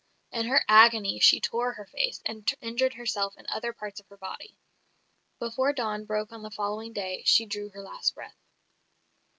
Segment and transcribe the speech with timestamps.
[0.31, 4.17] In her agony she tore her face, and injured herself in other parts of her
[4.17, 4.57] body."
[5.37, 8.41] Before dawn broke on the following day she drew her last breath.